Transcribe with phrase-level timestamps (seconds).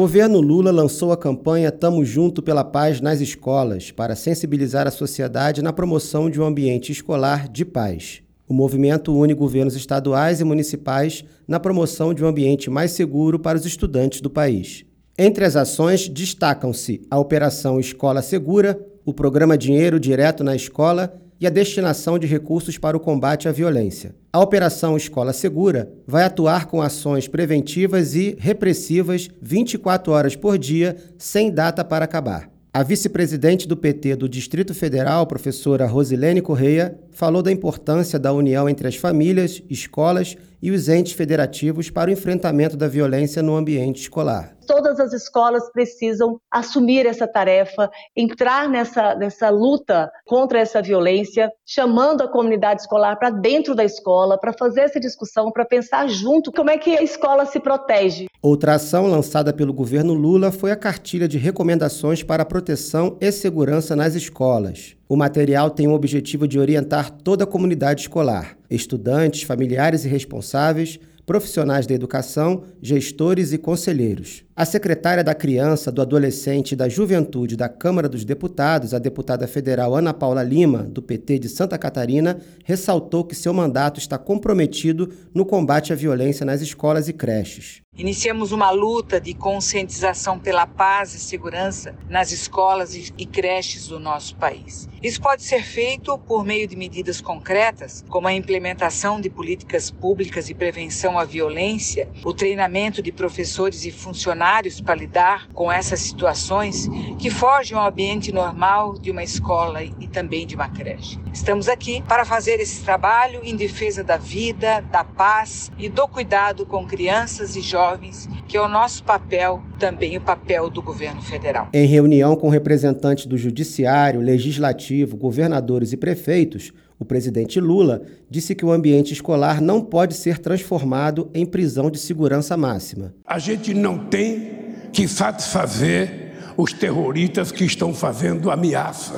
[0.00, 5.60] Governo Lula lançou a campanha Tamo Junto pela Paz nas escolas para sensibilizar a sociedade
[5.60, 8.22] na promoção de um ambiente escolar de paz.
[8.48, 13.58] O movimento une governos estaduais e municipais na promoção de um ambiente mais seguro para
[13.58, 14.86] os estudantes do país.
[15.18, 21.46] Entre as ações destacam-se a Operação Escola Segura, o programa Dinheiro Direto na Escola e
[21.46, 24.14] a destinação de recursos para o combate à violência.
[24.32, 30.96] A Operação Escola Segura vai atuar com ações preventivas e repressivas 24 horas por dia,
[31.16, 32.50] sem data para acabar.
[32.72, 38.68] A vice-presidente do PT do Distrito Federal, professora Rosilene Correia, falou da importância da união
[38.68, 44.02] entre as famílias, escolas e os entes federativos para o enfrentamento da violência no ambiente
[44.02, 51.50] escolar todas as escolas precisam assumir essa tarefa, entrar nessa, nessa luta contra essa violência,
[51.66, 56.52] chamando a comunidade escolar para dentro da escola, para fazer essa discussão, para pensar junto
[56.52, 58.26] como é que a escola se protege.
[58.40, 63.96] Outra ação lançada pelo governo Lula foi a cartilha de recomendações para proteção e segurança
[63.96, 64.99] nas escolas.
[65.10, 71.00] O material tem o objetivo de orientar toda a comunidade escolar, estudantes, familiares e responsáveis,
[71.26, 74.44] profissionais da educação, gestores e conselheiros.
[74.60, 79.48] A secretária da Criança, do Adolescente e da Juventude da Câmara dos Deputados, a deputada
[79.48, 85.10] federal Ana Paula Lima, do PT de Santa Catarina, ressaltou que seu mandato está comprometido
[85.32, 87.80] no combate à violência nas escolas e creches.
[87.96, 94.36] Iniciamos uma luta de conscientização pela paz e segurança nas escolas e creches do nosso
[94.36, 94.88] país.
[95.02, 100.46] Isso pode ser feito por meio de medidas concretas, como a implementação de políticas públicas
[100.46, 106.88] de prevenção à violência, o treinamento de professores e funcionários para lidar com essas situações
[107.18, 111.18] que fogem ao ambiente normal de uma escola e também de uma creche.
[111.32, 116.66] Estamos aqui para fazer esse trabalho em defesa da vida, da paz e do cuidado
[116.66, 121.22] com crianças e jovens jovens, que é o nosso papel, também o papel do governo
[121.22, 121.68] federal.
[121.72, 128.62] Em reunião com representantes do Judiciário, Legislativo, governadores e prefeitos, o presidente Lula disse que
[128.62, 133.14] o ambiente escolar não pode ser transformado em prisão de segurança máxima.
[133.24, 139.14] A gente não tem que satisfazer os terroristas que estão fazendo ameaça.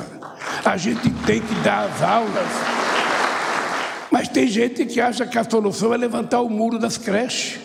[0.64, 2.46] A gente tem que dar as aulas.
[4.12, 7.58] Mas tem gente que acha que a solução é levantar o muro das creches.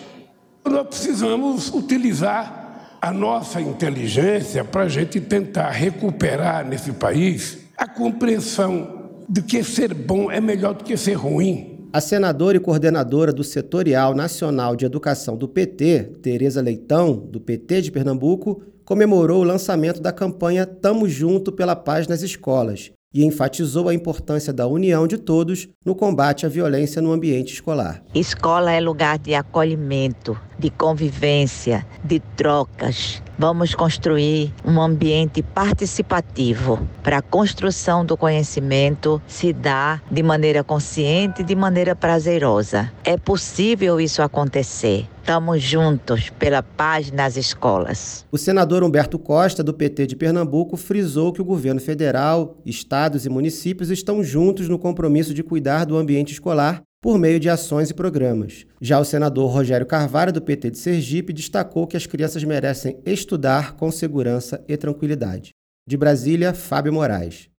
[0.65, 8.96] Nós precisamos utilizar a nossa inteligência para a gente tentar recuperar nesse país a compreensão
[9.29, 11.89] de que ser bom é melhor do que ser ruim.
[11.91, 17.81] A senadora e coordenadora do Setorial Nacional de Educação do PT, Tereza Leitão, do PT
[17.81, 23.89] de Pernambuco, comemorou o lançamento da campanha Tamo Junto pela Paz nas Escolas, e enfatizou
[23.89, 28.03] a importância da união de todos no combate à violência no ambiente escolar.
[28.13, 33.21] Escola é lugar de acolhimento, de convivência, de trocas.
[33.39, 41.41] Vamos construir um ambiente participativo para a construção do conhecimento se dar de maneira consciente
[41.41, 42.91] e de maneira prazerosa.
[43.03, 45.07] É possível isso acontecer.
[45.21, 48.25] Estamos juntos pela paz nas escolas.
[48.31, 53.29] O senador Humberto Costa, do PT de Pernambuco, frisou que o governo federal, estados e
[53.29, 57.93] municípios estão juntos no compromisso de cuidar do ambiente escolar por meio de ações e
[57.93, 58.65] programas.
[58.81, 63.77] Já o senador Rogério Carvalho, do PT de Sergipe, destacou que as crianças merecem estudar
[63.77, 65.51] com segurança e tranquilidade.
[65.87, 67.49] De Brasília, Fábio Moraes.